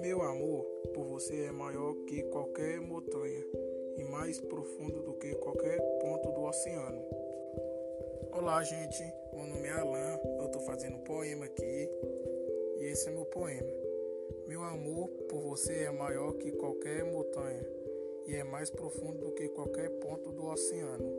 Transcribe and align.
Meu 0.00 0.20
amor 0.22 0.64
por 0.92 1.04
você 1.04 1.44
é 1.44 1.52
maior 1.52 1.94
que 2.06 2.24
qualquer 2.24 2.80
montanha 2.80 3.46
e 3.96 4.02
mais 4.02 4.40
profundo 4.40 5.02
do 5.02 5.12
que 5.12 5.32
qualquer 5.36 5.80
ponto 6.00 6.32
do 6.32 6.42
oceano. 6.42 7.04
Olá, 8.32 8.64
gente. 8.64 9.04
Meu 9.32 9.46
nome 9.46 9.68
é 9.68 9.72
Alan. 9.72 10.18
Eu 10.40 10.46
estou 10.46 10.62
fazendo 10.62 10.96
um 10.96 11.04
poema 11.04 11.44
aqui 11.44 11.88
e 12.80 12.84
esse 12.86 13.08
é 13.08 13.12
meu 13.12 13.26
poema. 13.26 13.72
Meu 14.48 14.64
amor 14.64 15.08
por 15.28 15.40
você 15.40 15.84
é 15.84 15.92
maior 15.92 16.32
que 16.32 16.50
qualquer 16.50 17.04
montanha 17.04 17.64
e 18.26 18.34
é 18.34 18.42
mais 18.42 18.70
profundo 18.70 19.26
do 19.26 19.32
que 19.34 19.48
qualquer 19.50 19.88
ponto 20.00 20.32
do 20.32 20.46
oceano. 20.46 21.13